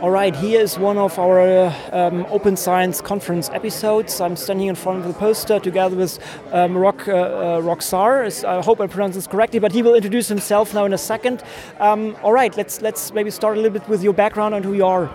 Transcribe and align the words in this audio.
All 0.00 0.10
right, 0.10 0.34
here 0.34 0.62
is 0.62 0.78
one 0.78 0.96
of 0.96 1.18
our 1.18 1.40
uh, 1.42 1.74
um, 1.92 2.24
Open 2.30 2.56
Science 2.56 3.02
Conference 3.02 3.50
episodes. 3.50 4.18
I'm 4.18 4.34
standing 4.34 4.68
in 4.68 4.74
front 4.74 5.00
of 5.00 5.04
the 5.04 5.12
poster 5.12 5.60
together 5.60 5.94
with 5.94 6.18
um, 6.52 6.74
Rock, 6.74 7.06
uh, 7.06 7.12
uh, 7.12 7.60
Roxar. 7.60 8.24
I 8.46 8.62
hope 8.62 8.80
I 8.80 8.86
pronounced 8.86 9.16
this 9.16 9.26
correctly, 9.26 9.58
but 9.58 9.72
he 9.72 9.82
will 9.82 9.94
introduce 9.94 10.26
himself 10.26 10.72
now 10.72 10.86
in 10.86 10.94
a 10.94 10.98
second. 10.98 11.42
Um, 11.80 12.16
all 12.22 12.32
right, 12.32 12.56
let's 12.56 12.80
let's 12.80 13.12
maybe 13.12 13.30
start 13.30 13.58
a 13.58 13.60
little 13.60 13.78
bit 13.78 13.86
with 13.90 14.02
your 14.02 14.14
background 14.14 14.54
and 14.54 14.64
who 14.64 14.72
you 14.72 14.86
are. 14.86 15.10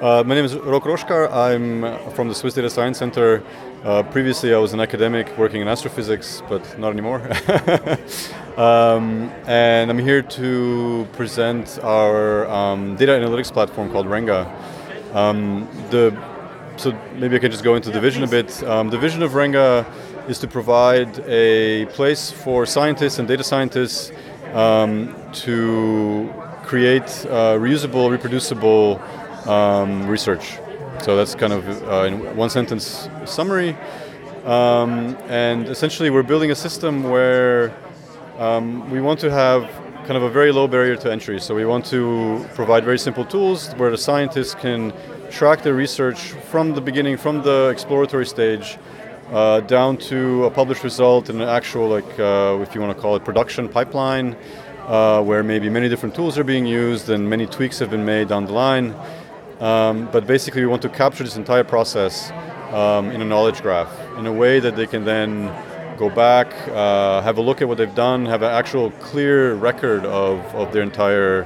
Uh, 0.00 0.22
my 0.24 0.36
name 0.36 0.44
is 0.44 0.54
Rok 0.54 0.84
Roškar. 0.84 1.32
I'm 1.32 2.12
from 2.12 2.28
the 2.28 2.34
Swiss 2.34 2.54
Data 2.54 2.70
Science 2.70 2.98
Center. 2.98 3.42
Uh, 3.84 4.02
previously, 4.02 4.52
I 4.52 4.58
was 4.58 4.72
an 4.72 4.80
academic 4.80 5.38
working 5.38 5.60
in 5.60 5.68
astrophysics, 5.68 6.42
but 6.48 6.78
not 6.80 6.90
anymore. 6.90 7.20
um, 8.56 9.30
and 9.46 9.88
I'm 9.88 9.98
here 10.00 10.20
to 10.20 11.06
present 11.12 11.78
our 11.84 12.48
um, 12.48 12.96
data 12.96 13.12
analytics 13.12 13.52
platform 13.52 13.92
called 13.92 14.06
Renga. 14.06 14.50
Um, 15.14 15.68
the, 15.90 16.10
so 16.76 16.92
maybe 17.14 17.36
I 17.36 17.38
can 17.38 17.52
just 17.52 17.62
go 17.62 17.76
into 17.76 17.92
the 17.92 18.00
vision 18.00 18.24
a 18.24 18.26
bit. 18.26 18.62
Um, 18.64 18.90
the 18.90 18.98
vision 18.98 19.22
of 19.22 19.32
Renga 19.32 19.86
is 20.28 20.40
to 20.40 20.48
provide 20.48 21.20
a 21.28 21.86
place 21.86 22.32
for 22.32 22.66
scientists 22.66 23.20
and 23.20 23.28
data 23.28 23.44
scientists 23.44 24.10
um, 24.54 25.14
to 25.34 26.34
create 26.64 27.04
uh, 27.26 27.54
reusable, 27.54 28.10
reproducible 28.10 29.00
um, 29.48 30.08
research. 30.08 30.58
So 31.02 31.16
that's 31.16 31.34
kind 31.34 31.52
of 31.52 31.82
uh, 31.88 32.02
in 32.04 32.36
one 32.36 32.50
sentence 32.50 33.08
summary. 33.24 33.76
Um, 34.44 35.16
and 35.28 35.66
essentially, 35.68 36.10
we're 36.10 36.22
building 36.22 36.50
a 36.50 36.54
system 36.54 37.04
where 37.04 37.74
um, 38.38 38.90
we 38.90 39.00
want 39.00 39.20
to 39.20 39.30
have 39.30 39.70
kind 40.06 40.16
of 40.16 40.22
a 40.22 40.30
very 40.30 40.52
low 40.52 40.66
barrier 40.66 40.96
to 40.96 41.12
entry. 41.12 41.38
So 41.38 41.54
we 41.54 41.66
want 41.66 41.84
to 41.86 42.46
provide 42.54 42.84
very 42.84 42.98
simple 42.98 43.24
tools 43.24 43.72
where 43.74 43.90
the 43.90 43.98
scientists 43.98 44.54
can 44.54 44.92
track 45.30 45.62
their 45.62 45.74
research 45.74 46.32
from 46.50 46.74
the 46.74 46.80
beginning, 46.80 47.16
from 47.16 47.42
the 47.42 47.68
exploratory 47.68 48.24
stage, 48.24 48.78
uh, 49.30 49.60
down 49.60 49.98
to 49.98 50.44
a 50.46 50.50
published 50.50 50.82
result 50.82 51.28
in 51.28 51.40
an 51.40 51.48
actual, 51.48 51.88
like, 51.88 52.18
uh, 52.18 52.58
if 52.62 52.74
you 52.74 52.80
want 52.80 52.96
to 52.96 53.00
call 53.00 53.16
it, 53.16 53.24
production 53.24 53.68
pipeline, 53.68 54.34
uh, 54.86 55.22
where 55.22 55.42
maybe 55.42 55.68
many 55.68 55.88
different 55.88 56.14
tools 56.14 56.38
are 56.38 56.44
being 56.44 56.66
used 56.66 57.10
and 57.10 57.28
many 57.28 57.46
tweaks 57.46 57.78
have 57.78 57.90
been 57.90 58.06
made 58.06 58.28
down 58.28 58.46
the 58.46 58.52
line. 58.52 58.94
Um, 59.60 60.08
but 60.12 60.26
basically, 60.26 60.60
we 60.60 60.68
want 60.68 60.82
to 60.82 60.88
capture 60.88 61.24
this 61.24 61.36
entire 61.36 61.64
process 61.64 62.30
um, 62.72 63.10
in 63.10 63.20
a 63.20 63.24
knowledge 63.24 63.60
graph 63.62 63.92
in 64.16 64.26
a 64.26 64.32
way 64.32 64.60
that 64.60 64.76
they 64.76 64.86
can 64.86 65.04
then 65.04 65.52
go 65.98 66.08
back, 66.08 66.52
uh, 66.68 67.20
have 67.22 67.38
a 67.38 67.40
look 67.40 67.60
at 67.60 67.66
what 67.66 67.76
they've 67.78 67.94
done, 67.94 68.24
have 68.26 68.42
an 68.42 68.52
actual 68.52 68.92
clear 68.92 69.54
record 69.54 70.06
of, 70.06 70.38
of 70.54 70.72
their 70.72 70.82
entire 70.82 71.44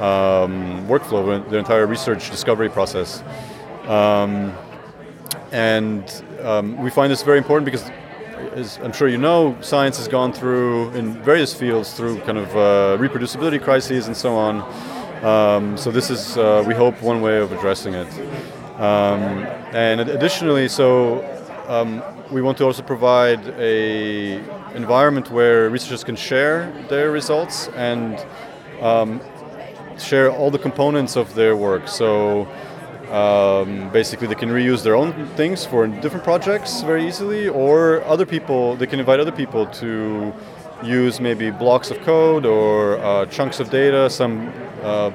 um, 0.00 0.86
workflow, 0.88 1.48
their 1.50 1.58
entire 1.58 1.86
research 1.86 2.30
discovery 2.30 2.70
process. 2.70 3.22
Um, 3.86 4.54
and 5.52 6.24
um, 6.42 6.78
we 6.78 6.90
find 6.90 7.12
this 7.12 7.22
very 7.22 7.38
important 7.38 7.66
because, 7.66 7.90
as 8.54 8.78
I'm 8.78 8.92
sure 8.92 9.08
you 9.08 9.18
know, 9.18 9.56
science 9.60 9.98
has 9.98 10.08
gone 10.08 10.32
through, 10.32 10.90
in 10.92 11.22
various 11.22 11.52
fields, 11.52 11.92
through 11.92 12.20
kind 12.20 12.38
of 12.38 12.48
uh, 12.56 12.96
reproducibility 12.98 13.62
crises 13.62 14.06
and 14.06 14.16
so 14.16 14.34
on. 14.34 14.62
Um, 15.22 15.76
so 15.76 15.90
this 15.90 16.08
is, 16.08 16.38
uh, 16.38 16.64
we 16.66 16.74
hope, 16.74 17.02
one 17.02 17.20
way 17.20 17.38
of 17.38 17.52
addressing 17.52 17.92
it. 17.92 18.08
Um, 18.80 19.44
and 19.72 20.00
additionally, 20.00 20.66
so 20.66 21.22
um, 21.68 22.02
we 22.30 22.40
want 22.40 22.56
to 22.58 22.64
also 22.64 22.82
provide 22.82 23.46
a 23.58 24.36
environment 24.74 25.30
where 25.30 25.68
researchers 25.68 26.04
can 26.04 26.16
share 26.16 26.72
their 26.88 27.10
results 27.10 27.68
and 27.76 28.24
um, 28.80 29.20
share 29.98 30.32
all 30.32 30.50
the 30.50 30.58
components 30.58 31.16
of 31.16 31.34
their 31.34 31.54
work. 31.54 31.86
So 31.86 32.48
um, 33.10 33.90
basically, 33.90 34.26
they 34.26 34.34
can 34.36 34.48
reuse 34.48 34.82
their 34.82 34.96
own 34.96 35.26
things 35.36 35.66
for 35.66 35.86
different 35.86 36.24
projects 36.24 36.80
very 36.80 37.06
easily, 37.06 37.46
or 37.48 38.02
other 38.04 38.24
people, 38.24 38.76
they 38.76 38.86
can 38.86 39.00
invite 39.00 39.20
other 39.20 39.32
people 39.32 39.66
to 39.66 40.32
use 40.82 41.20
maybe 41.20 41.50
blocks 41.50 41.90
of 41.90 42.00
code 42.00 42.46
or 42.46 42.98
uh, 42.98 43.26
chunks 43.26 43.60
of 43.60 43.70
data, 43.70 44.08
some 44.10 44.52
uh, 44.82 45.10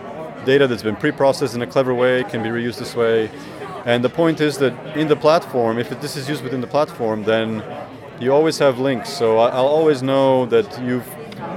data 0.46 0.68
that's 0.68 0.84
been 0.84 0.96
pre-processed 0.96 1.56
in 1.56 1.62
a 1.62 1.68
clever 1.68 1.94
way 1.94 2.24
can 2.24 2.44
be 2.44 2.50
reused 2.50 2.78
this 2.78 2.96
way. 2.96 3.30
And 3.86 4.04
the 4.04 4.09
point 4.09 4.42
is 4.42 4.58
that 4.59 4.74
in 4.98 5.08
the 5.08 5.16
platform, 5.16 5.78
if 5.78 5.90
this 6.02 6.16
is 6.16 6.28
used 6.28 6.44
within 6.44 6.62
the 6.62 6.68
platform, 6.68 7.24
then 7.24 7.64
you 8.20 8.34
always 8.34 8.58
have 8.59 8.80
links. 8.80 9.09
So 9.09 9.38
I'll 9.40 9.68
always 9.68 10.02
know 10.02 10.46
that 10.48 10.81
you've 10.81 11.08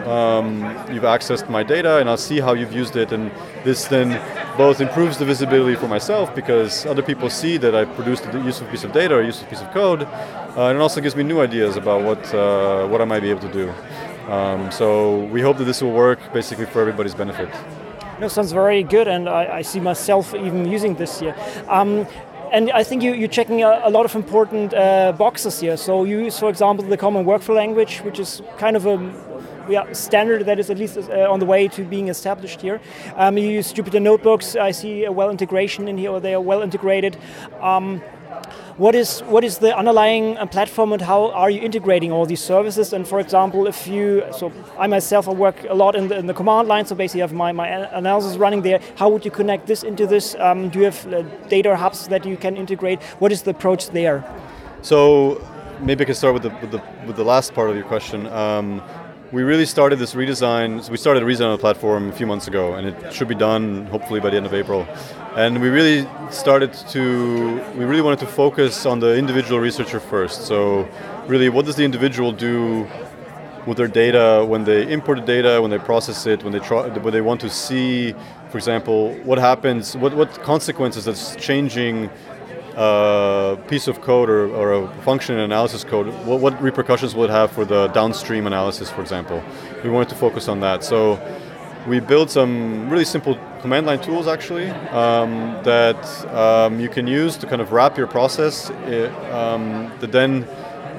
um, 0.07 0.63
you've 0.91 1.05
accessed 1.05 1.49
my 1.49 1.63
data, 1.63 1.99
and 1.99 2.09
I'll 2.09 2.17
see 2.17 2.41
how 2.41 2.55
you've 2.55 2.73
used 2.73 2.97
it. 2.97 3.13
And 3.13 3.31
this 3.65 3.85
then 3.87 4.21
both 4.57 4.81
improves 4.81 5.19
the 5.19 5.25
visibility 5.25 5.77
for 5.77 5.87
myself 5.87 6.35
because 6.35 6.85
other 6.87 7.03
people 7.03 7.31
see 7.31 7.59
that 7.59 7.75
I 7.75 7.85
produced 7.85 8.27
a 8.27 8.41
useful 8.41 8.67
piece 8.69 8.85
of 8.85 8.93
data 8.93 9.15
or 9.15 9.21
a 9.21 9.27
useful 9.27 9.49
piece 9.49 9.61
of 9.61 9.71
code, 9.71 10.07
and 10.67 10.79
it 10.79 10.81
also 10.81 11.01
gives 11.01 11.15
me 11.15 11.23
new 11.23 11.41
ideas 11.41 11.77
about 11.77 12.03
what 12.03 12.35
uh, 12.35 12.87
what 12.89 13.01
I 13.01 13.05
might 13.05 13.21
be 13.21 13.31
able 13.31 13.43
to 13.49 13.53
do. 13.53 13.73
Um, 14.31 14.71
so 14.71 15.25
we 15.27 15.41
hope 15.41 15.57
that 15.59 15.65
this 15.65 15.83
will 15.83 15.93
work 15.93 16.19
basically 16.33 16.67
for 16.67 16.81
everybody's 16.81 17.15
benefit. 17.15 17.49
No, 18.21 18.29
sounds 18.29 18.53
very 18.53 18.83
good, 18.83 19.09
and 19.09 19.29
I, 19.29 19.59
I 19.59 19.63
see 19.63 19.81
myself 19.81 20.35
even 20.35 20.67
using 20.67 20.95
this 20.97 21.21
here. 21.21 21.35
Um, 21.69 22.07
and 22.53 22.71
I 22.71 22.83
think 22.83 23.03
you, 23.03 23.25
are 23.25 23.29
checking 23.29 23.63
a, 23.63 23.81
a, 23.85 23.91
lot 23.91 24.05
of 24.05 24.15
important 24.15 24.75
uh, 24.75 25.13
boxes 25.13 25.61
here. 25.61 25.77
So 25.77 26.05
you 26.05 26.21
use, 26.25 26.39
for 26.39 26.49
example, 26.49 26.85
the 26.85 26.97
common 26.97 27.25
workflow 27.25 27.55
language, 27.55 27.99
which 27.99 28.19
is 28.19 28.43
kind 28.57 28.77
of 28.77 28.87
a 28.87 28.97
yeah, 29.69 29.93
standard 29.93 30.47
that 30.47 30.59
is 30.59 30.71
at 30.71 30.79
least 30.79 30.97
uh, 30.97 31.31
on 31.31 31.41
the 31.41 31.47
way 31.47 31.69
to 31.69 31.85
being 31.85 32.09
established 32.09 32.61
here. 32.61 32.81
Um, 33.17 33.37
you 33.39 33.49
use 33.49 33.73
Jupyter 33.73 34.01
notebooks. 34.01 34.57
I 34.57 34.71
see 34.71 35.05
a 35.05 35.13
well 35.13 35.31
integration 35.31 35.89
in 35.89 35.99
here, 35.99 36.11
or 36.11 36.21
they 36.21 36.35
are 36.35 36.41
well 36.41 36.63
integrated. 36.63 37.17
Um, 37.61 38.03
what 38.79 38.95
is 38.95 39.21
what 39.21 39.45
is 39.45 39.59
the 39.59 39.77
underlying 39.77 40.37
uh, 40.37 40.47
platform 40.47 40.93
and 40.93 41.03
how 41.03 41.31
are 41.33 41.51
you 41.51 41.61
integrating 41.61 42.13
all 42.13 42.27
these 42.27 42.43
services? 42.43 42.93
And 42.93 43.07
for 43.07 43.21
example, 43.21 43.67
if 43.67 43.87
you 43.87 44.25
so 44.33 44.53
I 44.79 44.87
myself 44.87 45.29
I 45.29 45.33
work 45.33 45.65
a 45.69 45.75
lot 45.75 45.97
in 45.97 46.09
the, 46.09 46.17
in 46.17 46.27
the 46.27 46.35
command 46.35 46.69
line, 46.69 46.87
so 46.87 46.95
basically 46.95 47.23
I 47.23 47.27
have 47.27 47.33
my, 47.33 47.53
my 47.53 47.69
analysis 47.99 48.37
running 48.37 48.63
there. 48.63 48.81
How 48.97 49.09
would 49.09 49.25
you 49.25 49.31
connect 49.31 49.67
this 49.67 49.83
into 49.83 50.07
this? 50.07 50.37
Um, 50.39 50.69
do 50.69 50.79
you 50.79 50.85
have 50.85 51.13
uh, 51.13 51.23
data 51.49 51.77
hubs 51.77 52.09
that 52.09 52.25
you 52.25 52.37
can 52.37 52.57
integrate? 52.57 53.03
What 53.19 53.33
is 53.33 53.43
the 53.43 53.51
approach 53.51 53.91
there? 53.91 54.25
So 54.83 55.45
maybe 55.81 56.05
I 56.05 56.07
can 56.07 56.15
start 56.15 56.35
with 56.35 56.45
the 56.45 56.51
with 56.61 56.71
the, 56.71 56.83
with 57.07 57.17
the 57.17 57.25
last 57.25 57.55
part 57.55 57.71
of 57.71 57.77
your 57.77 57.85
question. 57.85 58.27
Um, 58.29 58.83
we 59.31 59.43
really 59.43 59.67
started 59.67 59.99
this 59.99 60.15
redesign. 60.15 60.83
So 60.83 60.91
we 60.91 60.97
started 60.97 61.23
a 61.23 61.27
redesign 61.27 61.53
of 61.53 61.59
the 61.59 61.61
platform 61.61 62.09
a 62.09 62.13
few 62.13 62.27
months 62.27 62.49
ago, 62.49 62.75
and 62.75 62.87
it 62.87 63.13
should 63.13 63.29
be 63.29 63.35
done 63.35 63.87
hopefully 63.87 64.21
by 64.21 64.31
the 64.31 64.37
end 64.37 64.47
of 64.47 64.55
April. 64.55 64.87
And 65.37 65.61
we 65.61 65.69
really 65.69 66.09
started 66.31 66.73
to, 66.91 67.61
we 67.77 67.85
really 67.85 68.01
wanted 68.01 68.21
to 68.21 68.27
focus 68.27 68.87
on 68.87 69.01
the 69.01 69.17
individual 69.17 69.61
researcher 69.61 70.01
first. 70.01 70.47
So, 70.47 70.89
really, 71.27 71.51
what 71.51 71.67
does 71.67 71.77
the 71.77 71.85
individual 71.85 72.33
do 72.33 72.89
with 73.67 73.77
their 73.77 73.89
data 73.89 74.45
when 74.49 74.65
they 74.65 74.91
import 74.91 75.19
the 75.19 75.27
data, 75.27 75.61
when 75.61 75.71
they 75.71 75.79
process 75.79 76.27
it, 76.27 76.43
when 76.43 76.53
they 76.53 76.61
try, 76.61 76.89
when 76.89 77.13
they 77.13 77.21
want 77.21 77.41
to 77.43 77.51
see, 77.51 78.15
for 78.49 78.57
example, 78.57 79.13
what 79.25 79.39
happens, 79.39 79.95
what 79.95 80.15
what 80.15 80.43
consequences 80.43 81.05
that's 81.05 81.37
changing 81.37 82.09
a 82.79 83.59
piece 83.67 83.89
of 83.89 84.01
code 84.01 84.31
or, 84.31 84.49
or 84.55 84.73
a 84.73 85.03
function 85.03 85.37
analysis 85.37 85.83
code, 85.83 86.07
what, 86.25 86.39
what, 86.41 86.63
repercussions 86.63 87.13
will 87.13 87.25
it 87.25 87.31
have 87.31 87.51
for 87.51 87.65
the 87.65 87.89
downstream 87.89 88.47
analysis, 88.47 88.89
for 88.89 89.01
example? 89.01 89.43
We 89.83 89.91
wanted 89.91 90.11
to 90.11 90.15
focus 90.15 90.47
on 90.47 90.61
that. 90.61 90.85
So 90.85 91.19
we 91.89 91.99
built 91.99 92.31
some 92.31 92.89
really 92.89 93.05
simple 93.05 93.37
command 93.63 93.87
line 93.87 94.01
tools 94.01 94.29
actually 94.29 94.69
um, 94.91 95.59
that 95.65 96.01
um, 96.33 96.79
you 96.79 96.89
can 96.89 97.09
use 97.09 97.37
to 97.39 97.47
kind 97.47 97.61
of 97.61 97.73
wrap 97.73 97.99
your 97.99 98.07
process 98.07 98.71
it, 98.87 99.11
um, 99.33 99.91
that 99.99 100.13
then 100.13 100.47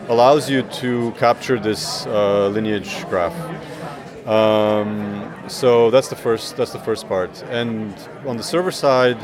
allows 0.09 0.49
you 0.49 0.63
to 0.63 1.11
capture 1.11 1.57
this 1.57 2.05
uh, 2.07 2.49
lineage 2.49 3.07
graph. 3.07 3.35
Um, 4.27 5.33
so 5.47 5.89
that's 5.91 6.09
the 6.09 6.15
first 6.15 6.57
that's 6.57 6.73
the 6.73 6.79
first 6.79 7.07
part. 7.07 7.41
And 7.43 7.95
on 8.27 8.35
the 8.35 8.43
server 8.43 8.71
side, 8.71 9.17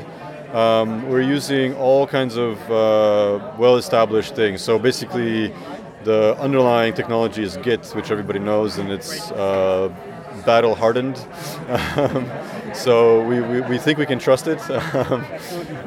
um, 0.56 1.10
we're 1.10 1.22
using 1.22 1.74
all 1.76 2.08
kinds 2.08 2.38
of 2.38 2.58
uh, 2.72 3.54
well-established 3.58 4.36
things. 4.36 4.62
So 4.62 4.80
basically, 4.80 5.54
the 6.06 6.38
underlying 6.40 6.94
technology 6.94 7.44
is 7.44 7.58
Git, 7.58 7.86
which 7.88 8.10
everybody 8.10 8.40
knows, 8.40 8.78
and 8.78 8.90
it's 8.90 9.32
uh, 9.32 9.94
battle-hardened. 10.46 11.18
So 12.76 13.22
we, 13.22 13.40
we, 13.40 13.62
we, 13.62 13.78
think 13.78 13.98
we 13.98 14.06
can 14.06 14.20
trust 14.20 14.48
it. 14.48 14.60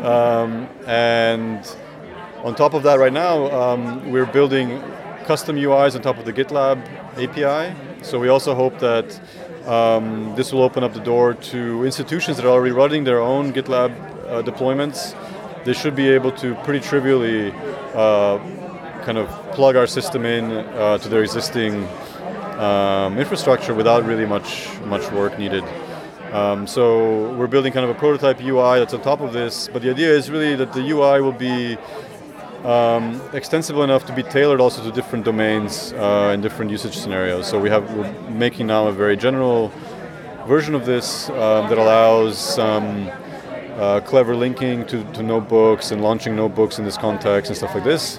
um, 0.03 0.67
and 0.87 1.77
on 2.43 2.55
top 2.55 2.73
of 2.73 2.83
that, 2.85 2.99
right 2.99 3.13
now, 3.13 3.51
um, 3.51 4.11
we're 4.11 4.25
building 4.25 4.83
custom 5.27 5.57
UIs 5.57 5.95
on 5.95 6.01
top 6.01 6.17
of 6.17 6.25
the 6.25 6.33
GitLab 6.33 6.79
API. 7.19 7.77
So 8.03 8.19
we 8.19 8.29
also 8.29 8.55
hope 8.55 8.79
that 8.79 9.21
um, 9.67 10.35
this 10.35 10.51
will 10.51 10.63
open 10.63 10.83
up 10.83 10.95
the 10.95 11.01
door 11.01 11.35
to 11.35 11.85
institutions 11.85 12.39
that 12.39 12.47
are 12.47 12.51
already 12.51 12.73
running 12.73 13.05
their 13.05 13.21
own 13.21 13.53
GitLab 13.53 14.18
uh, 14.29 14.43
deployments, 14.43 15.15
they 15.65 15.73
should 15.73 15.95
be 15.95 16.09
able 16.09 16.33
to 16.33 16.55
pretty 16.65 16.81
trivially 16.81 17.53
uh, 17.95 18.39
kind 19.05 19.19
of 19.19 19.29
plug 19.53 19.77
our 19.77 19.87
system 19.87 20.25
in 20.25 20.45
uh, 20.51 20.99
to 20.99 21.09
their 21.09 21.23
existing 21.23 21.87
um, 22.59 23.19
infrastructure 23.19 23.75
without 23.75 24.05
really 24.05 24.27
much 24.27 24.69
much 24.85 25.11
work 25.13 25.39
needed. 25.39 25.65
Um, 26.33 26.67
so 26.67 27.33
we're 27.37 27.47
building 27.47 27.73
kind 27.73 27.89
of 27.89 27.97
a 27.97 27.99
prototype 27.99 28.41
UI 28.41 28.79
that's 28.81 28.93
on 28.93 29.01
top 29.01 29.21
of 29.21 29.33
this, 29.33 29.69
but 29.73 29.81
the 29.81 29.91
idea 29.91 30.11
is 30.11 30.31
really 30.31 30.55
that 30.57 30.75
the 30.75 30.91
UI 30.91 31.23
will 31.23 31.33
be 31.33 31.79
um, 32.65 33.21
extensible 33.33 33.83
enough 33.83 34.05
to 34.07 34.13
be 34.13 34.23
tailored 34.23 34.61
also 34.61 34.83
to 34.83 34.91
different 34.93 35.25
domains 35.25 35.93
uh, 35.95 36.31
and 36.33 36.43
different 36.43 36.71
usage 36.71 36.97
scenarios. 36.97 37.47
So 37.49 37.59
we 37.59 37.71
have 37.71 37.95
we're 37.95 38.13
making 38.31 38.67
now 38.67 38.89
a 38.89 38.93
very 38.93 39.17
general 39.17 39.73
version 40.47 40.75
of 40.75 40.85
this 40.85 41.31
um, 41.31 41.69
that 41.69 41.79
allows 41.79 42.37
some 42.39 43.11
uh, 43.79 44.01
clever 44.01 44.35
linking 44.35 44.85
to, 44.87 45.05
to 45.13 45.23
notebooks 45.23 45.93
and 45.93 46.03
launching 46.03 46.35
notebooks 46.35 46.79
in 46.79 46.85
this 46.85 46.97
context 46.97 47.51
and 47.51 47.57
stuff 47.57 47.75
like 47.75 47.85
this. 47.85 48.19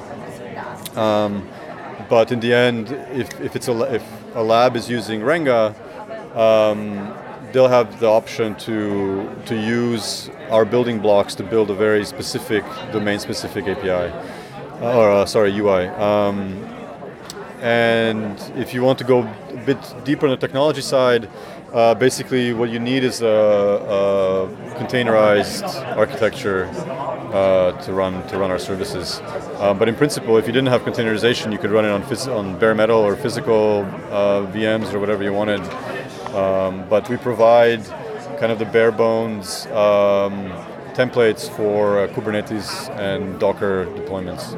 Um, 0.95 1.47
but 2.09 2.31
in 2.31 2.39
the 2.39 2.53
end, 2.53 2.91
if, 3.11 3.39
if 3.39 3.56
it's 3.56 3.67
a 3.67 3.94
if 3.94 4.03
a 4.35 4.41
lab 4.41 4.75
is 4.75 4.89
using 4.89 5.21
Renga, 5.21 5.75
um, 6.35 7.13
they'll 7.51 7.67
have 7.67 8.00
the 8.00 8.07
option 8.07 8.56
to 8.56 9.29
to 9.45 9.56
use 9.56 10.29
our 10.50 10.65
building 10.65 11.00
blocks 11.00 11.35
to 11.35 11.44
build 11.44 11.69
a 11.69 11.75
very 11.75 12.05
specific 12.05 12.63
domain-specific 12.91 13.67
API, 13.67 14.12
or 14.81 15.12
uh, 15.12 15.25
sorry 15.25 15.55
UI. 15.55 15.88
Um, 15.88 16.65
and 17.62 18.39
if 18.55 18.73
you 18.73 18.81
want 18.81 18.97
to 19.00 19.03
go 19.03 19.19
a 19.19 19.63
bit 19.65 19.77
deeper 20.05 20.25
on 20.25 20.31
the 20.31 20.38
technology 20.38 20.81
side, 20.81 21.29
uh, 21.73 21.94
basically 21.94 22.53
what 22.53 22.69
you 22.69 22.79
need 22.79 23.03
is 23.03 23.21
a, 23.21 23.27
a 23.27 24.47
containerized 24.89 25.63
architecture 25.95 26.65
uh, 27.31 27.71
to 27.83 27.94
run 27.94 28.27
to 28.27 28.38
run 28.38 28.50
our 28.50 28.57
services. 28.57 29.21
Um, 29.59 29.77
but 29.77 29.88
in 29.88 29.95
principle, 29.95 30.38
if 30.38 30.47
you 30.47 30.53
didn't 30.53 30.69
have 30.69 30.81
containerization, 30.81 31.51
you 31.51 31.59
could 31.59 31.69
run 31.71 31.86
it 31.86 31.89
on 31.89 32.01
phys- 32.03 32.33
on 32.33 32.57
bare 32.57 32.74
metal 32.74 32.97
or 32.97 33.15
physical 33.15 33.81
uh, 34.09 34.47
VMs 34.51 34.94
or 34.94 35.00
whatever 35.00 35.24
you 35.24 35.33
wanted. 35.33 35.62
Um, 36.36 36.88
but 36.89 37.07
we 37.09 37.18
provide 37.18 37.86
kind 38.39 38.51
of 38.51 38.57
the 38.57 38.65
bare 38.65 38.91
bones 38.91 39.68
um, 39.68 40.50
templates 40.94 41.50
for 41.56 42.00
uh, 42.00 42.07
Kubernetes 42.07 42.89
and 42.97 43.39
Docker 43.39 43.86
deployments. 43.86 44.56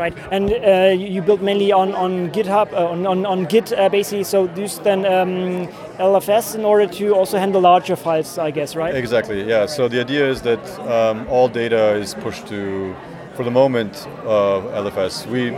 Right, 0.00 0.16
and 0.32 0.50
uh, 0.50 0.94
you 0.96 1.20
build 1.20 1.42
mainly 1.42 1.72
on, 1.72 1.94
on 1.94 2.30
GitHub, 2.30 2.72
uh, 2.72 2.88
on, 2.88 3.06
on, 3.06 3.26
on, 3.26 3.44
Git 3.44 3.70
uh, 3.74 3.90
basically, 3.90 4.24
so 4.24 4.48
use 4.54 4.78
then 4.78 5.04
um, 5.04 5.68
LFS 5.98 6.54
in 6.54 6.64
order 6.64 6.90
to 6.94 7.14
also 7.14 7.36
handle 7.36 7.60
larger 7.60 7.96
files, 7.96 8.38
I 8.38 8.50
guess, 8.50 8.74
right? 8.74 8.94
Exactly, 8.94 9.46
yeah. 9.46 9.66
So 9.66 9.88
the 9.88 10.00
idea 10.00 10.26
is 10.26 10.40
that 10.40 10.64
um, 10.88 11.28
all 11.28 11.48
data 11.48 11.96
is 11.96 12.14
pushed 12.14 12.46
to, 12.46 12.96
for 13.34 13.44
the 13.44 13.50
moment, 13.50 14.08
uh, 14.24 14.62
LFS. 14.82 15.26
We 15.26 15.50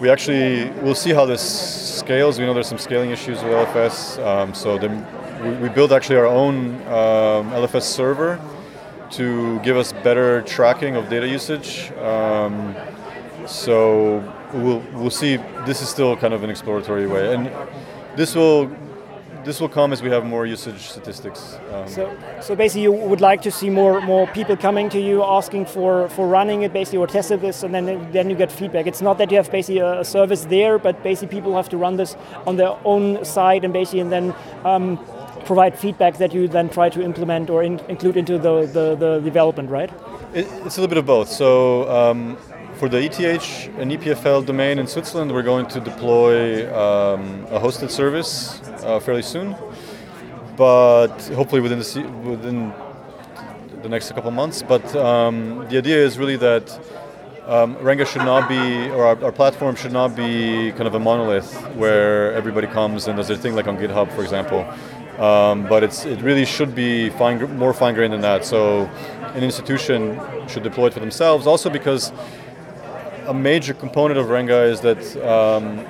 we 0.00 0.08
actually 0.08 0.70
we'll 0.82 0.94
see 0.94 1.12
how 1.12 1.26
this 1.26 1.42
scales. 1.98 2.38
We 2.38 2.46
know 2.46 2.54
there's 2.54 2.68
some 2.68 2.78
scaling 2.78 3.10
issues 3.10 3.42
with 3.42 3.50
LFS, 3.50 4.24
um, 4.24 4.54
so 4.54 4.78
the, 4.78 4.90
we, 5.42 5.56
we 5.56 5.68
built 5.70 5.90
actually 5.90 6.18
our 6.18 6.26
own 6.26 6.76
um, 6.82 7.50
LFS 7.50 7.82
server 7.82 8.38
to 9.10 9.58
give 9.60 9.76
us 9.76 9.92
better 9.92 10.42
tracking 10.42 10.94
of 10.94 11.08
data 11.08 11.26
usage. 11.26 11.90
Um, 11.98 12.76
so 13.46 14.22
we'll 14.52 14.82
we'll 14.92 15.10
see. 15.10 15.36
This 15.66 15.82
is 15.82 15.88
still 15.88 16.16
kind 16.16 16.34
of 16.34 16.42
an 16.42 16.50
exploratory 16.50 17.06
way, 17.06 17.34
and 17.34 17.50
this 18.16 18.34
will 18.34 18.70
this 19.44 19.60
will 19.60 19.68
come 19.68 19.92
as 19.92 20.02
we 20.02 20.10
have 20.10 20.24
more 20.24 20.46
usage 20.46 20.88
statistics. 20.88 21.58
Um, 21.70 21.88
so, 21.88 22.16
so 22.40 22.56
basically, 22.56 22.82
you 22.82 22.92
would 22.92 23.20
like 23.20 23.42
to 23.42 23.50
see 23.50 23.70
more 23.70 24.00
more 24.00 24.26
people 24.28 24.56
coming 24.56 24.88
to 24.90 25.00
you 25.00 25.22
asking 25.22 25.66
for 25.66 26.08
for 26.10 26.26
running 26.26 26.62
it, 26.62 26.72
basically, 26.72 26.98
or 26.98 27.06
testing 27.06 27.40
this, 27.40 27.62
and 27.62 27.74
then 27.74 28.10
then 28.12 28.30
you 28.30 28.36
get 28.36 28.50
feedback. 28.50 28.86
It's 28.86 29.02
not 29.02 29.18
that 29.18 29.30
you 29.30 29.36
have 29.36 29.50
basically 29.50 29.80
a, 29.80 30.00
a 30.00 30.04
service 30.04 30.44
there, 30.44 30.78
but 30.78 31.02
basically 31.02 31.36
people 31.36 31.54
have 31.56 31.68
to 31.68 31.76
run 31.76 31.96
this 31.96 32.16
on 32.46 32.56
their 32.56 32.76
own 32.84 33.24
side, 33.24 33.64
and 33.64 33.72
basically, 33.72 34.00
and 34.00 34.12
then. 34.12 34.34
Um, 34.64 34.98
provide 35.44 35.78
feedback 35.78 36.16
that 36.16 36.32
you 36.32 36.48
then 36.48 36.70
try 36.70 36.88
to 36.88 37.02
implement 37.02 37.50
or 37.50 37.62
in, 37.62 37.78
include 37.88 38.16
into 38.16 38.38
the, 38.38 38.64
the, 38.64 38.96
the, 38.96 39.20
development, 39.20 39.68
right? 39.68 39.90
It, 40.32 40.46
it's 40.64 40.78
a 40.78 40.80
little 40.80 40.88
bit 40.88 40.96
of 40.96 41.04
both. 41.04 41.28
So 41.28 41.86
um, 41.90 42.38
for 42.76 42.88
the 42.88 42.98
ETH 42.98 43.20
and 43.78 43.90
EPFL 43.90 44.46
domain 44.46 44.78
in 44.78 44.86
Switzerland, 44.86 45.32
we're 45.32 45.42
going 45.42 45.66
to 45.66 45.80
deploy 45.80 46.66
um, 46.74 47.44
a 47.50 47.58
hosted 47.60 47.90
service 47.90 48.60
uh, 48.82 49.00
fairly 49.00 49.22
soon, 49.22 49.56
but 50.56 51.16
hopefully 51.34 51.60
within 51.60 51.78
the 51.78 52.02
within 52.24 52.72
the 53.82 53.88
next 53.88 54.10
couple 54.12 54.30
months. 54.30 54.62
But 54.62 54.84
um, 54.96 55.66
the 55.68 55.78
idea 55.78 55.98
is 55.98 56.18
really 56.18 56.36
that 56.36 56.78
um, 57.46 57.76
Renga 57.76 58.06
should 58.06 58.24
not 58.24 58.48
be, 58.48 58.88
or 58.90 59.04
our, 59.04 59.24
our, 59.24 59.32
platform 59.32 59.76
should 59.76 59.92
not 59.92 60.16
be 60.16 60.72
kind 60.72 60.86
of 60.86 60.94
a 60.94 60.98
monolith 60.98 61.52
where 61.74 62.32
everybody 62.32 62.66
comes 62.66 63.06
and 63.06 63.16
does 63.16 63.28
their 63.28 63.36
thing, 63.36 63.54
like 63.54 63.66
on 63.66 63.76
GitHub, 63.76 64.10
for 64.14 64.22
example. 64.22 64.60
Um, 65.22 65.66
but 65.68 65.84
it's 65.84 66.04
it 66.06 66.20
really 66.22 66.44
should 66.44 66.74
be 66.74 67.10
fine, 67.10 67.38
more 67.56 67.72
fine-grained 67.72 68.12
than 68.12 68.22
that. 68.22 68.44
So 68.44 68.86
an 69.34 69.44
institution 69.44 70.20
should 70.48 70.62
deploy 70.62 70.86
it 70.86 70.94
for 70.94 71.00
themselves. 71.00 71.46
Also 71.46 71.70
because 71.70 72.12
a 73.26 73.34
major 73.34 73.74
component 73.74 74.18
of 74.18 74.26
Renga 74.26 74.70
is 74.70 74.80
that 74.80 75.02
um, 75.26 75.84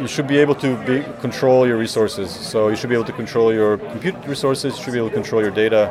you 0.00 0.08
should 0.08 0.26
be 0.26 0.38
able 0.38 0.54
to 0.56 0.76
be, 0.84 1.04
control 1.20 1.66
your 1.66 1.76
resources. 1.76 2.30
So 2.30 2.68
you 2.68 2.76
should 2.76 2.88
be 2.88 2.94
able 2.94 3.04
to 3.04 3.12
control 3.12 3.52
your 3.52 3.78
compute 3.78 4.14
resources. 4.26 4.76
You 4.76 4.84
should 4.84 4.92
be 4.92 4.98
able 4.98 5.10
to 5.10 5.14
control 5.14 5.42
your 5.42 5.50
data, 5.50 5.90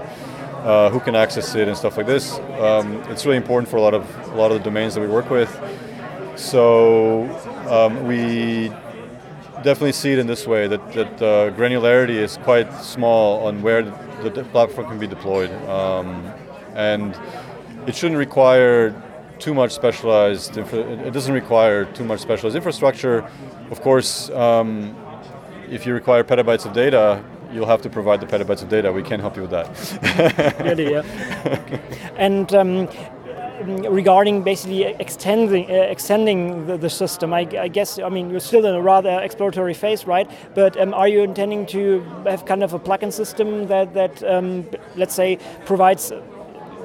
uh, 0.63 0.89
who 0.89 0.99
can 0.99 1.15
access 1.15 1.55
it, 1.55 1.67
and 1.67 1.77
stuff 1.77 1.97
like 1.97 2.05
this. 2.05 2.39
Um, 2.59 2.95
it's 3.09 3.25
really 3.25 3.37
important 3.37 3.69
for 3.69 3.77
a 3.77 3.81
lot 3.81 3.93
of 3.93 4.03
a 4.27 4.35
lot 4.35 4.51
of 4.51 4.57
the 4.57 4.63
domains 4.63 4.95
that 4.95 5.01
we 5.01 5.07
work 5.07 5.29
with. 5.29 5.51
So 6.35 7.23
um, 7.69 8.07
we 8.07 8.69
definitely 9.63 9.93
see 9.93 10.11
it 10.11 10.19
in 10.19 10.27
this 10.27 10.45
way 10.45 10.67
that 10.67 10.93
that 10.93 11.21
uh, 11.21 11.51
granularity 11.51 12.17
is 12.17 12.37
quite 12.37 12.73
small 12.81 13.47
on 13.47 13.61
where 13.61 13.83
the, 13.83 14.29
the 14.29 14.43
platform 14.45 14.87
can 14.87 14.99
be 14.99 15.07
deployed, 15.07 15.51
um, 15.69 16.25
and 16.75 17.17
it 17.87 17.95
shouldn't 17.95 18.17
require 18.17 18.93
too 19.43 19.53
much 19.53 19.71
specialized. 19.71 20.57
it 20.57 21.13
doesn't 21.13 21.33
require 21.33 21.83
too 21.83 22.05
much 22.05 22.21
specialized 22.21 22.55
infrastructure. 22.55 23.29
Of 23.71 23.81
course, 23.81 24.29
um, 24.29 24.95
if 25.69 25.85
you 25.85 25.93
require 25.93 26.23
petabytes 26.23 26.65
of 26.65 26.71
data, 26.71 27.21
you'll 27.51 27.71
have 27.73 27.81
to 27.81 27.89
provide 27.89 28.21
the 28.21 28.25
petabytes 28.25 28.63
of 28.63 28.69
data. 28.69 28.91
We 28.91 29.03
can't 29.03 29.21
help 29.21 29.35
you 29.35 29.41
with 29.41 29.51
that. 29.51 29.67
really, 30.63 30.91
yeah. 30.93 31.03
and. 32.15 32.53
Um, 32.53 32.87
regarding 33.63 34.43
basically 34.43 34.83
extending 34.83 35.69
uh, 35.69 35.73
extending 35.95 36.65
the, 36.67 36.77
the 36.77 36.89
system. 36.89 37.33
I, 37.33 37.47
I, 37.57 37.69
guess 37.69 37.97
I 37.99 38.09
mean 38.09 38.29
you're 38.29 38.41
still 38.41 38.65
in 38.65 38.75
a 38.75 38.81
rather 38.81 39.21
exploratory 39.21 39.73
phase, 39.73 40.05
right? 40.05 40.29
But 40.53 40.75
um, 40.81 40.93
are 40.93 41.07
you 41.07 41.21
intending 41.21 41.65
to 41.67 42.01
have 42.25 42.45
kind 42.45 42.63
of 42.63 42.73
a 42.73 42.79
plugin 42.79 43.13
system 43.13 43.67
that 43.67 43.93
that 43.93 44.23
um, 44.23 44.67
let's 44.95 45.15
say 45.15 45.37
provides 45.65 46.11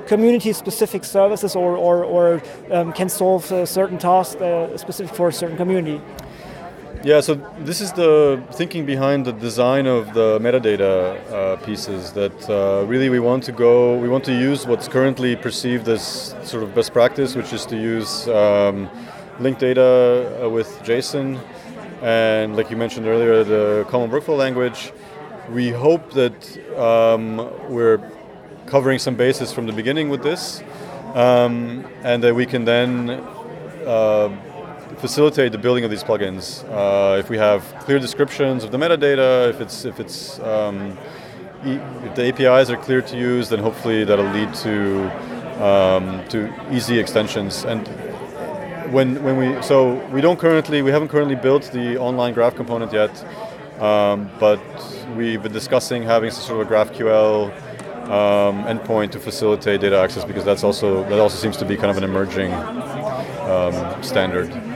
community-specific 0.08 1.05
services 1.05 1.55
or, 1.55 1.77
or, 1.77 2.05
or 2.05 2.43
um, 2.70 2.93
can 2.93 3.08
solve 3.08 3.44
certain 3.69 3.98
task 3.98 4.41
uh, 4.41 4.77
specific 4.77 5.15
for 5.15 5.29
a 5.29 5.32
certain 5.32 5.56
community. 5.56 6.00
Yeah, 7.05 7.20
so 7.20 7.36
this 7.60 7.81
is 7.81 7.93
the 7.93 8.43
thinking 8.50 8.84
behind 8.84 9.24
the 9.24 9.32
design 9.32 9.86
of 9.86 10.12
the 10.15 10.41
metadata 10.41 10.82
uh, 11.31 11.56
pieces. 11.65 12.10
That 12.12 12.50
uh, 12.50 12.84
really 12.88 13.08
we 13.08 13.20
want 13.20 13.44
to 13.44 13.53
go, 13.53 13.96
we 13.96 14.08
want 14.08 14.24
to 14.24 14.32
use 14.32 14.67
what's 14.67 14.88
currently 14.88 15.36
perceived 15.36 15.88
as 15.88 16.34
sort 16.43 16.65
of 16.65 16.74
best 16.74 16.93
practice, 16.93 17.36
which 17.36 17.53
is 17.53 17.65
to 17.67 17.77
use 17.77 18.27
um, 18.27 18.91
linked 19.38 19.60
data 19.60 20.43
uh, 20.43 20.50
with 20.50 20.69
JSON, 20.82 21.38
and 22.03 22.56
like 22.56 22.69
you 22.69 22.77
mentioned 22.77 23.06
earlier, 23.06 23.44
the 23.44 23.86
common 23.88 24.10
workflow 24.10 24.36
language. 24.36 24.93
We 25.53 25.70
hope 25.70 26.12
that 26.15 26.36
um, 26.77 27.36
we're 27.70 28.00
covering 28.69 28.98
some 28.98 29.17
bases 29.17 29.53
from 29.53 29.67
the 29.67 29.72
beginning 29.72 30.10
with 30.10 30.22
this, 30.22 30.63
um, 31.15 31.87
and 32.03 32.22
that 32.22 32.34
we 32.34 32.46
can 32.46 32.65
then 32.65 33.10
uh, 33.87 34.29
facilitate 34.98 35.53
the 35.53 35.58
building 35.58 35.84
of 35.84 35.91
these 35.91 36.05
plugins. 36.05 36.65
Uh, 36.70 37.19
if 37.19 37.31
we 37.31 37.39
have 37.39 37.63
clear 37.81 37.98
descriptions 37.98 38.65
of 38.65 38.70
the 38.70 38.79
metadata, 38.79 39.51
if 39.51 39.60
it's 39.60 39.84
if 39.84 39.98
it's 39.98 40.39
um, 40.41 40.96
if 41.65 42.15
the 42.15 42.29
APIs 42.29 42.70
are 42.70 42.77
clear 42.77 43.03
to 43.03 43.17
use, 43.17 43.48
then 43.48 43.58
hopefully 43.58 44.05
that'll 44.05 44.32
lead 44.32 44.53
to 44.55 45.10
um, 45.65 46.27
to 46.29 46.53
easy 46.70 46.98
extensions. 46.98 47.65
And 47.65 47.89
when 48.93 49.22
when 49.22 49.37
we 49.37 49.63
so 49.63 49.94
we 50.13 50.20
don't 50.20 50.39
currently 50.39 50.82
we 50.82 50.91
haven't 50.91 51.08
currently 51.08 51.37
built 51.37 51.65
the 51.72 51.98
online 51.98 52.34
graph 52.34 52.55
component 52.55 52.93
yet, 52.93 53.13
um, 53.81 54.31
but 54.39 54.60
we've 55.17 55.43
been 55.43 55.53
discussing 55.53 56.03
having 56.03 56.31
some 56.31 56.44
sort 56.44 56.60
of 56.60 56.70
a 56.70 56.75
GraphQL 56.75 57.53
um, 58.10 58.65
endpoint 58.65 59.10
to 59.12 59.20
facilitate 59.20 59.81
data 59.81 59.98
access 59.98 60.24
because 60.24 60.44
that's 60.44 60.65
also 60.65 61.05
that 61.05 61.19
also 61.19 61.36
seems 61.36 61.56
to 61.58 61.65
be 61.65 61.77
kind 61.77 61.91
of 61.91 61.96
an 61.96 62.05
emerging 62.05 62.53
um, 62.53 64.03
standard. 64.03 64.68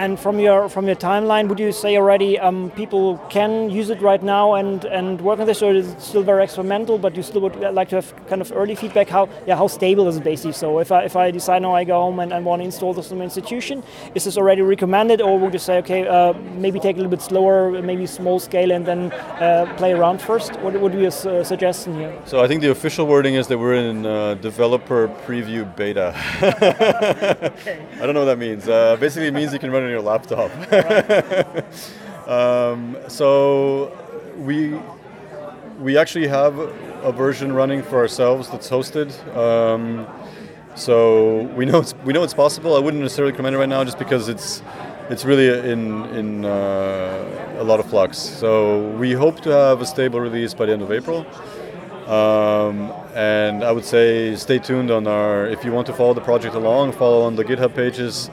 And 0.00 0.18
from 0.18 0.40
your 0.40 0.70
from 0.70 0.86
your 0.86 0.96
timeline, 0.96 1.46
would 1.48 1.60
you 1.60 1.72
say 1.72 1.98
already 1.98 2.38
um, 2.38 2.70
people 2.70 3.18
can 3.28 3.68
use 3.68 3.90
it 3.90 4.00
right 4.00 4.22
now 4.22 4.54
and, 4.54 4.86
and 4.86 5.20
work 5.20 5.40
on 5.40 5.46
this, 5.46 5.60
or 5.60 5.74
is 5.74 5.88
it 5.88 6.00
still 6.00 6.22
very 6.22 6.44
experimental? 6.44 6.96
But 6.96 7.14
you 7.16 7.22
still 7.22 7.42
would 7.42 7.56
like 7.74 7.90
to 7.90 7.96
have 7.96 8.26
kind 8.26 8.40
of 8.40 8.50
early 8.50 8.74
feedback. 8.74 9.10
How 9.10 9.28
yeah 9.46 9.56
how 9.56 9.66
stable 9.66 10.08
is 10.08 10.16
it 10.16 10.24
basically? 10.24 10.54
So 10.54 10.78
if 10.78 10.90
I 10.90 11.04
if 11.04 11.16
I 11.16 11.30
decide 11.30 11.60
now 11.60 11.74
I 11.74 11.84
go 11.84 12.00
home 12.00 12.18
and, 12.20 12.32
and 12.32 12.46
want 12.46 12.60
to 12.60 12.64
install 12.64 12.94
this 12.94 13.10
in 13.10 13.18
my 13.18 13.24
institution, 13.24 13.82
is 14.14 14.24
this 14.24 14.38
already 14.38 14.62
recommended, 14.62 15.20
or 15.20 15.38
would 15.38 15.52
you 15.52 15.58
say 15.58 15.76
okay 15.80 16.08
uh, 16.08 16.32
maybe 16.64 16.80
take 16.80 16.96
a 16.96 17.00
little 17.00 17.10
bit 17.10 17.20
slower, 17.20 17.82
maybe 17.82 18.06
small 18.06 18.40
scale, 18.40 18.70
and 18.70 18.86
then 18.86 19.12
uh, 19.12 19.70
play 19.76 19.92
around 19.92 20.22
first? 20.22 20.56
What 20.60 20.80
would 20.80 20.92
be 20.92 21.04
a 21.04 21.08
uh, 21.08 21.44
suggestion 21.44 21.92
here? 22.00 22.12
So 22.24 22.40
I 22.40 22.48
think 22.48 22.62
the 22.62 22.70
official 22.70 23.06
wording 23.06 23.34
is 23.34 23.48
that 23.48 23.58
we're 23.58 23.74
in 23.74 24.06
uh, 24.06 24.36
developer 24.36 25.08
preview 25.26 25.62
beta. 25.76 26.16
okay. 27.60 27.84
I 28.00 28.06
don't 28.06 28.14
know 28.14 28.24
what 28.24 28.32
that 28.32 28.38
means. 28.38 28.66
Uh, 28.66 28.96
basically, 28.96 29.28
it 29.28 29.34
means 29.34 29.52
you 29.52 29.58
can 29.58 29.70
run 29.70 29.84
it 29.84 29.89
on 29.90 29.94
your 29.94 30.02
laptop. 30.02 30.50
um, 32.28 32.96
so 33.08 33.96
we 34.38 34.78
we 35.80 35.96
actually 35.96 36.28
have 36.28 36.58
a 36.58 37.12
version 37.12 37.52
running 37.52 37.82
for 37.82 37.98
ourselves 37.98 38.48
that's 38.50 38.68
hosted. 38.68 39.10
Um, 39.36 40.06
so 40.74 41.42
we 41.56 41.64
know 41.64 41.80
it's 41.80 41.94
we 42.04 42.12
know 42.12 42.22
it's 42.22 42.34
possible. 42.34 42.76
I 42.76 42.78
wouldn't 42.78 43.02
necessarily 43.02 43.32
recommend 43.32 43.56
it 43.56 43.58
right 43.58 43.68
now, 43.68 43.84
just 43.84 43.98
because 43.98 44.28
it's 44.28 44.62
it's 45.08 45.24
really 45.24 45.48
in 45.70 46.04
in 46.14 46.44
uh, 46.44 47.56
a 47.58 47.64
lot 47.64 47.80
of 47.80 47.86
flux. 47.86 48.18
So 48.18 48.88
we 48.96 49.12
hope 49.12 49.40
to 49.40 49.50
have 49.50 49.80
a 49.80 49.86
stable 49.86 50.20
release 50.20 50.54
by 50.54 50.66
the 50.66 50.72
end 50.72 50.82
of 50.82 50.92
April. 50.92 51.26
Um, 52.06 52.92
and 53.14 53.62
I 53.62 53.70
would 53.72 53.84
say 53.84 54.34
stay 54.36 54.58
tuned 54.58 54.90
on 54.90 55.06
our. 55.06 55.46
If 55.46 55.64
you 55.64 55.72
want 55.72 55.86
to 55.88 55.92
follow 55.92 56.14
the 56.14 56.20
project 56.20 56.54
along, 56.54 56.92
follow 56.92 57.22
on 57.22 57.36
the 57.36 57.44
GitHub 57.44 57.74
pages. 57.74 58.30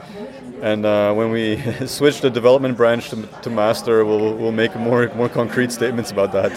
And 0.62 0.84
uh, 0.84 1.14
when 1.14 1.30
we 1.30 1.60
switch 1.86 2.20
the 2.20 2.30
development 2.30 2.76
branch 2.76 3.10
to, 3.10 3.26
to, 3.42 3.50
master, 3.50 4.04
we'll, 4.04 4.34
we'll 4.34 4.52
make 4.52 4.74
more 4.76 5.08
more 5.14 5.28
concrete 5.28 5.72
statements 5.72 6.10
about 6.10 6.32
that. 6.32 6.52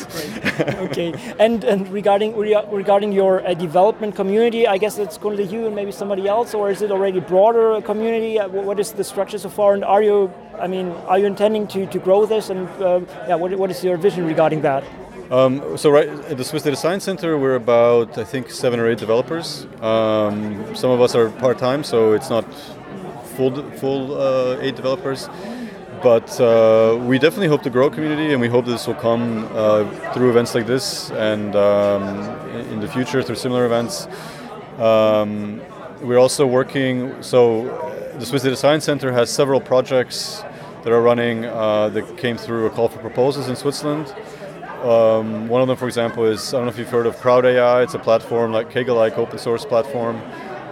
okay. 0.90 1.14
And, 1.40 1.64
and 1.64 1.88
regarding 1.90 2.36
regarding 2.36 3.12
your 3.12 3.46
uh, 3.46 3.54
development 3.54 4.16
community, 4.16 4.68
I 4.68 4.78
guess 4.78 4.98
it's 4.98 5.18
going 5.18 5.38
to 5.38 5.44
you 5.44 5.66
and 5.68 5.76
maybe 5.76 5.92
somebody 5.92 6.28
else, 6.28 6.54
or 6.54 6.70
is 6.72 6.82
it 6.82 6.92
already 6.92 7.20
broader 7.20 7.82
community? 7.82 8.40
Uh, 8.40 8.48
what 8.48 8.80
is 8.80 8.92
the 8.92 9.04
structure 9.04 9.38
so 9.38 9.50
far? 9.50 9.74
And 9.74 9.84
are 9.84 10.02
you, 10.02 10.32
I 10.60 10.68
mean, 10.68 10.90
are 11.08 11.20
you 11.20 11.26
intending 11.26 11.68
to, 11.68 11.86
to 11.86 12.00
grow 12.00 12.26
this? 12.26 12.50
And 12.50 12.68
uh, 12.82 13.02
yeah, 13.28 13.36
what, 13.36 13.54
what 13.58 13.72
is 13.72 13.84
your 13.84 13.98
vision 13.98 14.26
regarding 14.26 14.62
that? 14.62 14.84
Um, 15.32 15.78
so 15.78 15.90
right 15.90 16.10
at 16.10 16.36
the 16.38 16.44
Swiss 16.44 16.64
Data 16.64 16.76
Science 16.76 17.06
Center, 17.06 17.38
we're 17.38 17.56
about 17.56 18.18
I 18.18 18.26
think 18.26 18.52
seven 18.52 18.82
or 18.82 18.90
eight 18.90 18.98
developers. 18.98 19.66
Um, 19.80 20.76
some 20.76 20.92
of 20.92 21.00
us 21.00 21.16
are 21.16 21.30
part 21.30 21.58
time, 21.58 21.86
so 21.86 22.12
it's 22.12 22.30
not 22.30 22.46
full 23.42 23.72
full 23.82 24.22
uh, 24.22 24.58
eight 24.62 24.76
developers. 24.76 25.30
But 26.04 26.30
uh, 26.42 26.98
we 27.10 27.20
definitely 27.20 27.48
hope 27.48 27.62
to 27.64 27.70
grow 27.70 27.90
community, 27.90 28.32
and 28.32 28.42
we 28.42 28.48
hope 28.48 28.66
this 28.66 28.88
will 28.88 28.96
come 28.96 29.48
uh, 29.54 30.14
through 30.14 30.32
events 30.32 30.56
like 30.56 30.66
this, 30.66 31.12
and 31.12 31.56
um, 31.56 32.06
in 32.74 32.80
the 32.80 32.88
future 32.88 33.22
through 33.22 33.36
similar 33.36 33.66
events. 33.66 34.08
Um, 34.80 35.62
we're 36.02 36.18
also 36.18 36.48
working. 36.48 37.22
So 37.22 37.66
the 38.18 38.26
Swiss 38.26 38.42
Data 38.44 38.56
Science 38.56 38.84
Center 38.84 39.12
has 39.12 39.30
several 39.30 39.62
projects 39.62 40.44
that 40.84 40.92
are 40.92 41.02
running 41.02 41.46
uh, 41.46 41.90
that 41.90 42.18
came 42.18 42.38
through 42.38 42.66
a 42.66 42.70
call 42.72 42.90
for 42.90 43.00
proposals 43.00 43.48
in 43.48 43.56
Switzerland. 43.56 44.08
Um, 44.84 45.48
one 45.48 45.62
of 45.62 45.68
them, 45.68 45.78
for 45.78 45.88
example, 45.88 46.26
is 46.26 46.54
I 46.54 46.58
don't 46.58 46.66
know 46.66 46.72
if 46.72 46.80
you've 46.80 46.90
heard 46.90 47.06
of 47.06 47.18
Crowd 47.18 47.46
AI. 47.46 47.84
It's 47.84 47.94
a 47.94 48.00
platform 48.00 48.52
like 48.52 48.72
Kaggle-like 48.72 49.20
open 49.20 49.38
source 49.38 49.66
platform. 49.66 50.20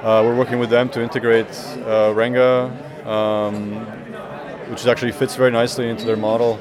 Uh, 0.02 0.24
we're 0.24 0.36
working 0.36 0.60
with 0.60 0.70
them 0.70 0.88
to 0.88 1.02
integrate 1.02 1.48
uh, 1.48 2.14
Renga, 2.14 2.72
um, 3.06 3.76
which 4.70 4.86
actually 4.88 5.12
fits 5.12 5.36
very 5.36 5.52
nicely 5.52 5.90
into 5.90 6.06
their 6.06 6.16
model. 6.16 6.58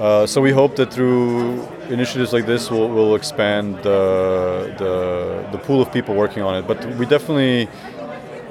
Uh, 0.00 0.26
so 0.26 0.40
we 0.40 0.50
hope 0.50 0.74
that 0.74 0.92
through 0.92 1.62
initiatives 1.88 2.32
like 2.32 2.46
this, 2.46 2.68
we'll, 2.68 2.88
we'll 2.88 3.14
expand 3.14 3.76
the, 3.84 4.74
the, 4.76 5.48
the 5.52 5.58
pool 5.58 5.80
of 5.80 5.92
people 5.92 6.16
working 6.16 6.42
on 6.42 6.56
it. 6.56 6.66
But 6.66 6.84
we 6.96 7.06
definitely 7.06 7.68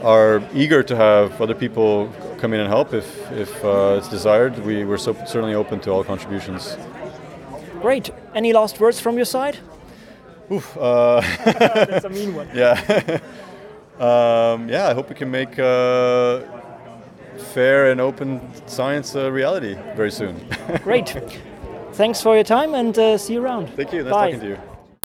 are 0.03 0.41
eager 0.53 0.83
to 0.83 0.95
have 0.95 1.41
other 1.41 1.55
people 1.55 2.09
come 2.37 2.53
in 2.53 2.61
and 2.61 2.69
help 2.69 2.93
if, 2.93 3.29
if 3.33 3.65
uh, 3.65 3.95
it's 3.97 4.07
desired. 4.07 4.57
We, 4.59 4.85
we're 4.85 4.97
so 4.97 5.13
certainly 5.25 5.53
open 5.53 5.81
to 5.81 5.91
all 5.91 6.05
contributions. 6.05 6.77
Great. 7.81 8.09
Any 8.33 8.53
last 8.53 8.79
words 8.79 9.01
from 9.01 9.17
your 9.17 9.25
side? 9.25 9.57
Oof. 10.49 10.77
Uh, 10.77 11.19
That's 11.43 12.05
a 12.05 12.09
mean 12.09 12.35
one. 12.35 12.47
Yeah. 12.53 13.19
um, 13.99 14.69
yeah, 14.69 14.89
I 14.89 14.93
hope 14.93 15.09
we 15.09 15.15
can 15.15 15.31
make 15.31 15.57
uh, 15.59 16.41
fair 17.53 17.91
and 17.91 18.01
open 18.01 18.41
science 18.67 19.15
a 19.15 19.31
reality 19.31 19.75
very 19.95 20.11
soon. 20.11 20.35
Great. 20.83 21.09
Thanks 21.93 22.21
for 22.21 22.35
your 22.35 22.43
time 22.43 22.75
and 22.75 22.97
uh, 22.97 23.17
see 23.17 23.33
you 23.33 23.41
around. 23.43 23.69
Thank 23.75 23.93
you. 23.93 24.03
Nice 24.03 24.11
Bye. 24.11 24.31
talking 24.31 24.39
to 24.41 24.47
you. 24.49 24.59